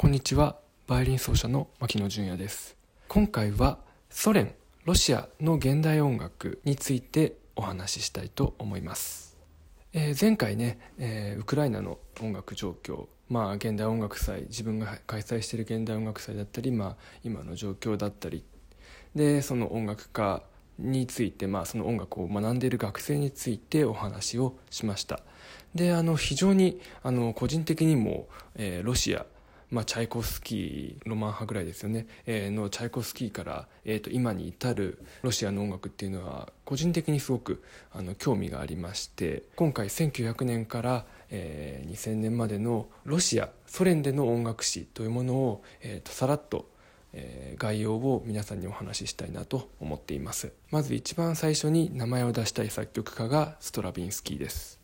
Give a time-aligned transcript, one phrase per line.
[0.00, 2.74] こんにちはバイオリン奏者の牧野純也です。
[3.06, 4.54] 今回はソ連
[4.86, 9.36] ロシアの現代音楽についてお話ししたいと思います、
[9.92, 18.42] えー、前回ね、えー、ウクライナの音楽状況まあ現代音楽祭自分が開催している現代音楽祭だったり、まあ、今の状況だったり
[19.14, 20.42] でその音楽家
[20.78, 25.20] について、まあ、その音楽を学んでいる学生についてお話をしました。
[25.74, 29.26] であの非常にあの個人的にも、えー、ロシア
[29.70, 37.62] まあ、チャイコフスキーロマン派ぐらいですよね、えー、のチャイコフスキーから、えー、と今に至るロシアの音楽っていうのは個人的にすごく
[37.92, 46.68] あの興味がありまして今回1900年から、えー、2000年までのロシアソ連での音楽史というものを、えー、とさらっと
[47.12, 50.52] えー、概要を皆さんにお話ししたいなと思っています。
[50.70, 54.78] まず一番最初に名前を出したい作曲家がストラビンスキーです。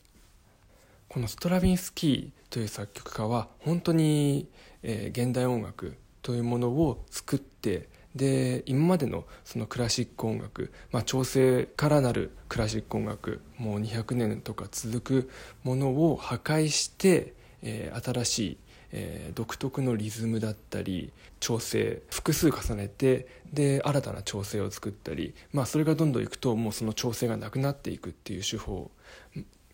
[1.08, 4.48] このストラビンスキーという作曲家は本当に、
[4.88, 15.30] えー、現代音楽というものを作ってで今までのそのクラシック音楽、まあ、調整からなるクラシック音楽もう200年とか続く
[15.64, 18.58] ものを破壊して、えー、新しい、
[18.92, 28.90] えー、独特のリズムだったり調整複数重ねてで新たな調整を作ったり、まあ、それがどんどんいくともうその調整がなくなっていくっていう手法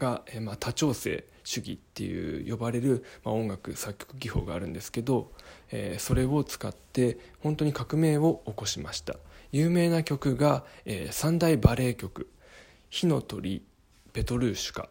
[0.02, 5.30] が、え、まあ、多調性主義っていう呼ばれる、まあ、音楽作曲技法があるんですけど、
[5.70, 9.14] えー、それを使って本当に革命を起こしました。
[9.52, 12.28] 有名な曲が、えー、三大バレエ曲
[12.90, 13.62] 「火の鳥」
[14.12, 14.88] 「ペトルーシュカ」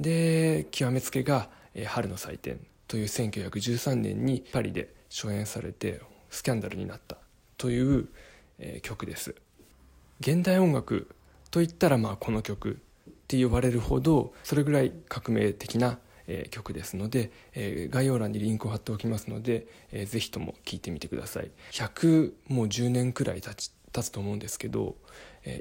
[0.00, 7.18] で極めつけが、えー「春の祭典」という1913年にパリで初演されてスキャンダルになった。
[7.58, 8.08] という、
[8.58, 9.34] えー、曲です。
[10.20, 11.08] 現代音楽
[11.50, 12.80] といったらまあこの曲。
[13.26, 15.98] って呼ばれるほどそれぐらい革命的な、
[16.50, 17.30] 曲ですので、
[17.90, 21.52] 概要欄にリンクを貼っておきますので、えー、ぜひとも聴いてみてください。
[21.70, 24.96] 100もう10年くらい経ち経つと思うんですけど、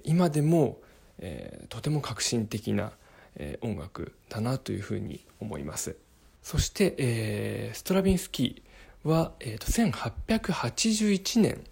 [0.04, 0.80] 今でも、
[1.70, 2.94] とても革新的な、
[3.62, 5.98] 音楽だなというふうに思います。
[6.42, 11.64] そして、ストラビンスキーは、1881年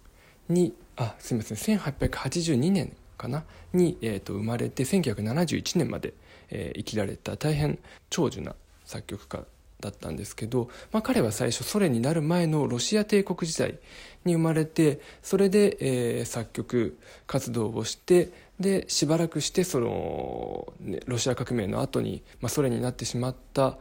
[0.48, 3.44] にあすみません1882年かな？
[3.72, 6.14] に、えー、と生まれて1971年まで、
[6.50, 7.78] えー、生きられた大変
[8.10, 8.54] 長寿な
[8.84, 9.44] 作曲家
[9.80, 13.78] だったんですけど、まあ、彼は最初ソ連になる前のロシア帝国時代
[14.24, 23.78] に生まれてそれで、えー、作曲活動をしてでしばらくしてその、ね、ロシア革命の後に、まあ、ソ連になってしまった。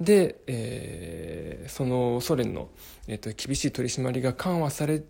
[0.00, 2.68] で、えー、そのソ連の、
[3.08, 5.02] えーと、厳しい取り締まりが緩和され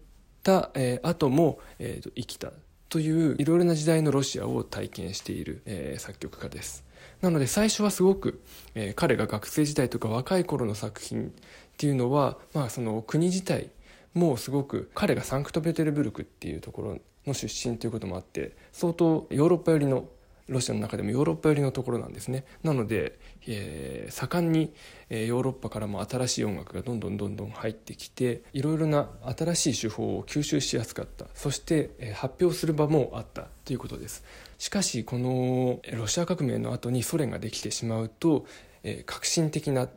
[0.42, 2.52] た、えー、後も、えーと生きた。
[2.96, 6.82] といういろいろな時代のロシアを体験している、えー、作曲家です。
[7.20, 8.40] なので最初はすごく、
[8.74, 11.30] えー、彼が学生時代とか若い頃の作品っ
[11.76, 13.68] ていうのは、まあ、その国自体
[14.14, 20.08] もすごく彼がサンクトペテルブルクっていうところの出身ということもあって相当ヨーロッパ寄りの
[20.48, 22.44] ロシアの中でもヨーロッパ寄りのところなんですね。
[22.62, 24.72] なので、えー、盛んに、
[25.10, 31.26] えー、ヨーロッパからも新しい音楽がどんどんどんどん入ってきていろいろな新しい手法を吸収しやすかった。
[31.34, 33.48] そして、えー、発表する場もあった。
[33.64, 34.24] ということです。
[34.58, 38.46] しかしこのロシア革命の後にソ連ができてしまうと、
[38.84, 39.88] えー、革新的な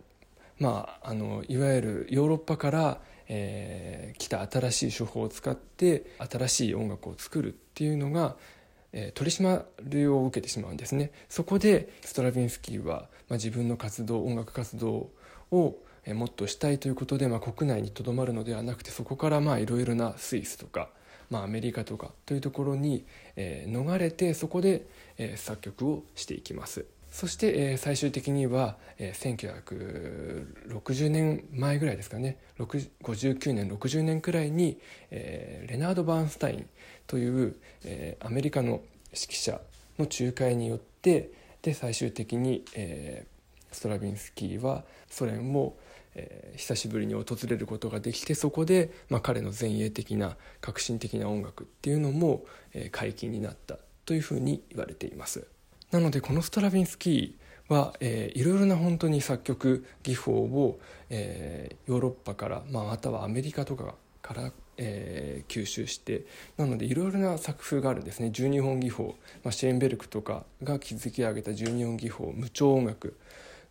[0.59, 2.99] まあ、あのいわゆるヨーロッパから、
[3.29, 8.35] えー、来た新しい手法を使って新しい音楽を作るっていうのが
[8.93, 11.11] え取り締まりを受けてしまうんですね。
[11.29, 15.09] そこでストラヴィンスキーは、まあ、自分の活動音楽活動
[15.51, 15.77] を
[16.07, 20.89] もっとしたいということで、まあ、国内にとどまるのではなくてそこからいろいろなスイスとか、
[21.29, 23.05] まあ、アメリカとかというところに、
[23.35, 26.85] え、逃れてそこで、え、作曲をしていきます。
[27.11, 34.79] そして、えー、最終的には、えー、1960年前ぐらいですかね59年60年くらいに、
[35.11, 36.69] えー、レナード・バーンスタイン
[37.07, 39.59] という、えー、アメリカの指揮者
[39.97, 41.31] の仲介によって
[41.61, 45.75] で最終的に、えー、ストラヴィンスキーはソ連を、
[46.15, 55.47] えー、久しぶりに訪れることができてそこで、まあ、彼の前衛的な革新的な音楽っていうのも、えー、解禁になったというふうに言われています。
[55.91, 66.25] なのでこのストラヴィンスキーは、えー、いろいろな本当に作曲技法を、えー、ヨーロッパから、まあ、またはアメリカとかから、えー、吸収して
[66.57, 68.27] なのでいろいろな作風があるんですね。
[68.27, 73.17] 12本技法、まあ、シェーンベルクとかが築き上げた12本技法無調音楽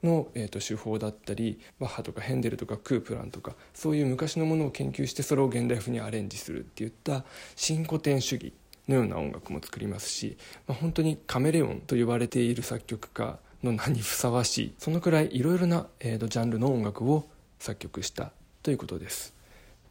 [0.02, 7.24] の、えーと、手法だったりバッハとかヘンデルとかクープランとかそういう昔のものを研究してそれを現代風にアレンジするっていった
[7.56, 8.52] 新古典主義。
[8.88, 10.36] のような音楽も作りますし、
[10.66, 18.32] まあ、本当にカメレオンと呼ばれている作曲家の名にふさわしいそのくらいいろいろな、えー、ジャンルの音楽を作曲した
[18.62, 19.34] ということです。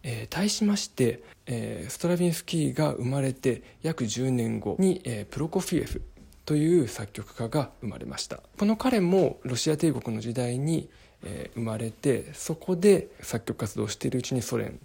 [0.03, 6.01] えー、対しまして、えー、ストラビンスキーが生まれて約10年後に、えー、プロコフィエフ
[6.45, 8.39] という作曲家が生まれました。
[8.57, 10.89] この彼もロシア帝国の時代に、
[11.23, 14.79] え、生まれてそこで作曲活動しているうちにソ連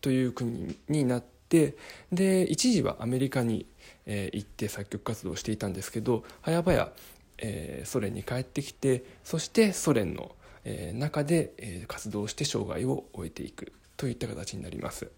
[0.00, 3.66] という国になってで一時はアメリカに、
[4.06, 6.92] えー、行って作曲活動をしていたんですけど早々、
[7.38, 10.32] えー、ソ連に帰ってきてそしてソ連の、
[10.64, 15.10] えー、中で、えー、活動して生涯を終えていくといった形になります。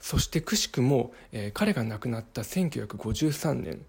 [0.00, 3.84] そしてくしくも、えー、彼が亡くなった1953年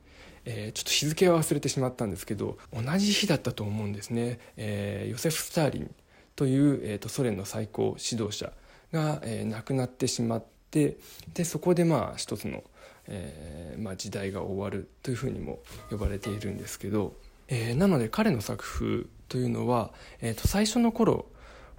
[0.46, 5.96] えー、ちょっと日付は忘れてしまったんですけど同じ日だったと思うんですね、えー、ヨセフ・スターリン
[6.36, 8.52] という、えーと、ソ連の最高指導者
[8.92, 10.98] が、えー、亡くなってしまって
[11.36, 12.64] でそこでまあ一つの、
[13.08, 15.60] えーまあ、時代が終わるというふうにも
[15.92, 17.14] 呼ばれているんですけど、
[17.48, 19.92] えー、なので彼の作風というのは、
[20.22, 21.28] えーと、最初の頃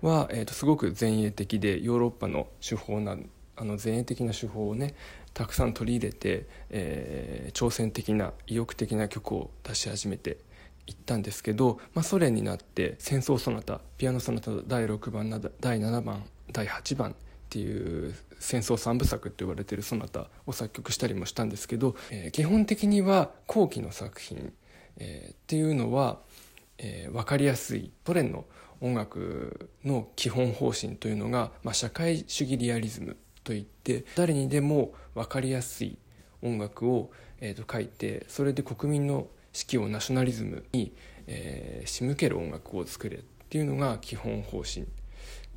[0.00, 3.17] は、えーとすごく前衛的でヨーロッパの手法な
[3.56, 4.94] あの前衛的な手法をね
[5.32, 10.38] たくさん取り入れて、えー、挑戦的な意欲的な曲を出し始めて
[10.87, 15.31] いったんですけど、まあ、ソ連になって戦争ソナタピアノソナタ第6番
[15.61, 17.14] 第7番第8番
[17.55, 24.53] っていう戦争三部作って言われてるソナタを作曲したりもしたんですけど、えー、基本的には後期の作品、
[24.97, 26.19] えー、っていうのは、
[26.79, 28.45] えー、分かりやすいソ連の
[28.81, 35.97] 音楽の基本方針というのが、まあ、社会主義リアリズムといって誰にでも分かりやすい
[36.43, 40.93] 音楽を、えー、と書いてそれで国民の士気をナショナリズムに、
[41.29, 44.87] えー、仕向ける音楽を作れっていうのが基本方針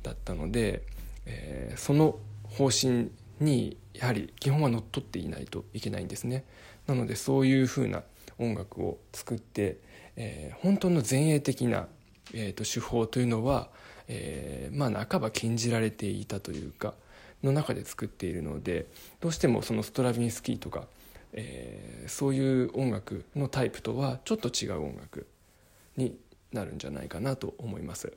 [0.04, 0.84] だったので、
[1.28, 3.10] えー、その方針
[3.40, 6.44] にやはり基本は乗っ取っていないといけないんですね。
[6.86, 8.02] なのでそういうふうな
[8.38, 9.78] 音楽を作って、
[10.16, 11.86] えー、本当の前衛的な、
[12.32, 13.68] えーと、手法というのは、
[14.08, 16.94] えー、まあ半ば禁じられていたというか
[17.42, 18.86] の中で作っているので
[19.20, 20.86] どうしてもそのストラヴィンスキーとか、
[21.32, 25.26] えー、そういう音楽のタイプとはちょっと違う音楽
[25.96, 26.16] に
[26.52, 28.12] なるんじゃないかなと思います。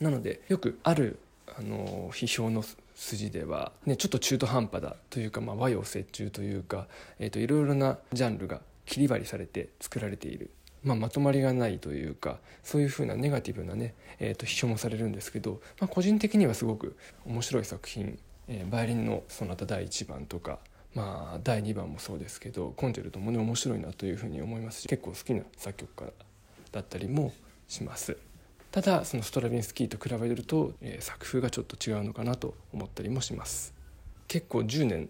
[0.00, 1.18] なのでよくある
[1.58, 2.64] あの批評の
[2.94, 6.86] 筋では、ね、ちょっと中途半端だというか、まあ、和洋折衷というか、
[7.18, 10.50] えーと、いろいろなジャンルが切り張りされて作られている、
[10.84, 18.18] まあ、まとまりがないというかそういうふうなネガティブなね、えーと、批評もされるんですけど、まあ、個人的にはすごく面白い作品
[18.48, 20.58] 「えー、バイオリンのそなた第1番」とか、
[20.94, 26.12] まあ、第2番もそうですけどコンチェルトもね面白いなというふうに思いますし結構好きな作曲家
[26.72, 27.32] だったりも
[27.66, 28.29] します。
[28.70, 33.74] ただそのストラヴィンスキーと比べると、えー、作風がちょっと違うのかなと思ったりもします。
[34.28, 35.08] 結構10年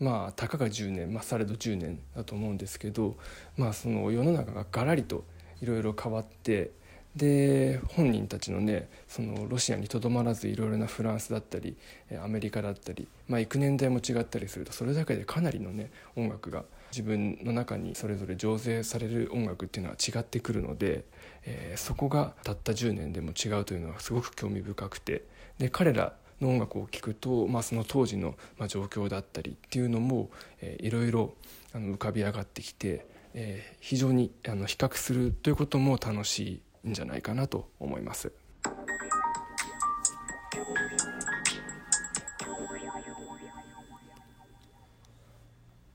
[0.00, 3.16] まあたかが10年、まあ、されど10年だと思うんですけど、
[3.56, 5.24] まあ、その世の中がガラリと
[5.62, 6.70] いろいろ変わって
[7.16, 11.76] で本人たちのねそのロシアにとどまらずいろいろなフランスだったり
[12.22, 21.04] アメリカだったり、まあ、行く年代も違ったりするとそれだけでかなりのね音楽が自分の中にそれぞれ醸成される音楽っていうのは違ってくるので、
[21.44, 25.24] えー、そこがたった10年でも違うというのはすごく興味深くて
[25.58, 28.34] で彼らの音楽を聴くと、まあ、その当時の
[28.68, 31.34] 状況だったりっていうのも、えー、いろいろ
[31.72, 38.32] あの浮かび上がってきて、えー、非常にあの比較するということも楽しいんじゃないかなと思います。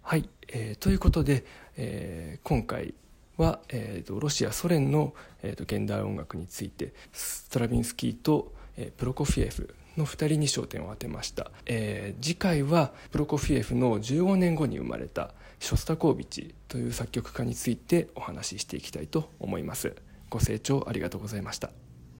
[0.01, 1.45] はい、えー、ということで、
[1.77, 2.93] えー、今回
[3.37, 19.95] は、えーと、ロシアソ連の、えーと、現代音楽についてストラヴィンスキーと、えー、プロコフィエフの2人に焦点を当てました、えー、次回はプロコフィエフの15年後に生まれたショスタコービチという作曲家についてお話ししていきたいと思います。
[20.29, 21.84] ご清聴ありがとうございました。